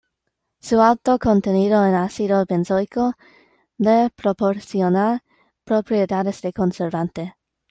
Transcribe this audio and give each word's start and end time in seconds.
Su 0.59 0.81
alto 0.81 1.19
contenido 1.19 1.85
en 1.85 1.93
ácido 1.93 2.43
benzoico 2.49 3.13
le 3.77 4.09
proporciona 4.15 5.23
propiedades 5.63 6.41
de 6.41 6.53
conservante. 6.53 7.35